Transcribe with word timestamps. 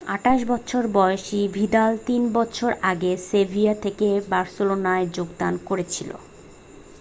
28 0.09 0.43
বছর 0.51 0.83
বয়সী 0.93 1.39
ভিদাল 1.47 1.91
3 2.07 2.37
বছর 2.37 2.71
আগে 2.83 3.11
সেভিয়া 3.29 3.73
থেকে 3.75 4.07
বার্সেলোনায় 4.29 5.05
যোগদান 5.13 5.53
করেছিল 5.65 6.09